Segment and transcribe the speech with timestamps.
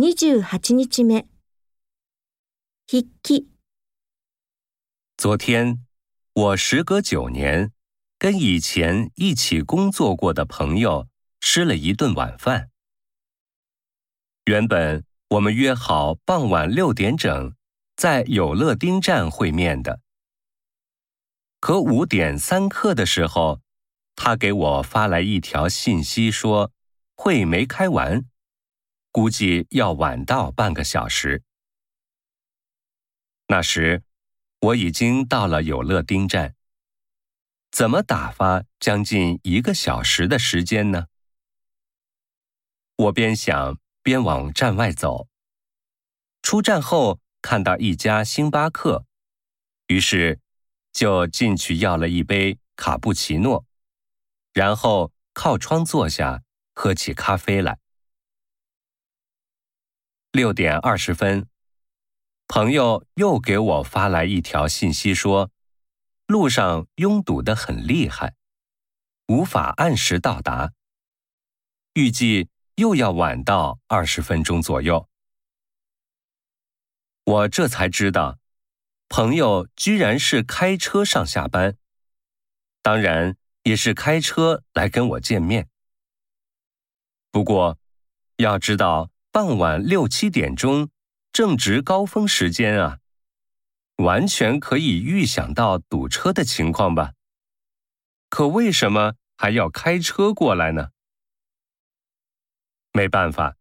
[0.00, 1.28] 28日目。
[2.86, 3.50] 筆記、
[5.18, 5.84] 昨天，
[6.32, 7.70] 我时隔九年，
[8.18, 11.06] 跟以前一起工作过的朋友
[11.38, 12.70] 吃了一顿晚饭。
[14.46, 17.54] 原本我们约好傍晚六点整
[17.94, 20.00] 在有乐町站会面的，
[21.60, 23.60] 可五点三刻的时候，
[24.16, 26.72] 他给我发来一条信息说
[27.14, 28.24] 会没开完，
[29.12, 31.42] 估计要晚到半个小时。
[33.48, 34.02] 那时
[34.60, 36.54] 我已经到了有乐町站，
[37.72, 41.06] 怎么打发将近一个小时的时间呢？
[42.96, 45.26] 我边想边往站外走。
[46.42, 49.04] 出站后看到一家星巴克，
[49.88, 50.40] 于是
[50.92, 53.64] 就进去要了一杯卡布奇诺，
[54.52, 56.42] 然后靠窗坐下
[56.74, 57.78] 喝起咖啡来。
[60.32, 61.48] 六点二十分。
[62.46, 65.50] 朋友又给我发来一条信息说，
[66.26, 68.34] 路上拥堵的很厉害，
[69.26, 70.72] 无法按时到达，
[71.94, 75.08] 预计又要晚到二十分钟左右。
[77.24, 78.38] 我这才知道，
[79.08, 81.76] 朋友居然是开车上下班，
[82.82, 85.68] 当然也是开车来跟我见面。
[87.32, 87.78] 不过，
[88.36, 90.90] 要知道傍晚六七点钟。
[91.32, 92.98] 正值高峰时间啊，
[93.98, 97.12] 完全可以预想到堵车的情况吧？
[98.28, 100.90] 可为什么还要开车过来呢？
[102.92, 103.54] 没办法，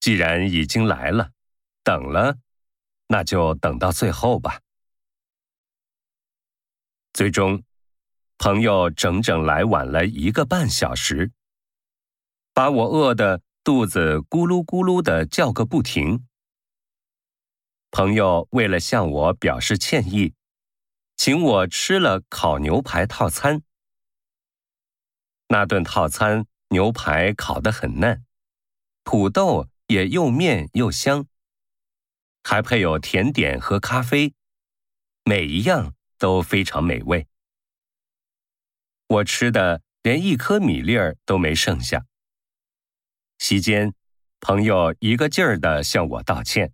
[0.00, 1.32] 既然已经来了，
[1.82, 2.38] 等了，
[3.08, 4.62] 那就等到最后吧。
[7.12, 7.62] 最终，
[8.38, 11.32] 朋友整整来晚了一个半小时，
[12.54, 16.26] 把我饿的肚子咕噜咕噜的叫个不停。
[17.90, 20.34] 朋友为了向我表示歉意，
[21.16, 23.62] 请我吃了烤牛排套餐。
[25.48, 28.22] 那顿套餐牛排烤得很嫩，
[29.02, 31.26] 土豆也又面又香，
[32.42, 34.34] 还配有甜点和咖啡，
[35.24, 37.26] 每一样都非常美味。
[39.06, 42.04] 我吃的连一颗米粒儿都没剩下。
[43.38, 43.92] 席间，
[44.40, 46.72] 朋友一个劲儿的向我道歉。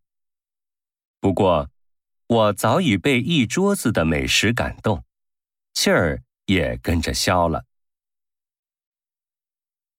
[1.21, 1.71] 不过，
[2.27, 5.05] 我早已被一桌子的美食感动，
[5.73, 7.65] 气儿也跟着消了。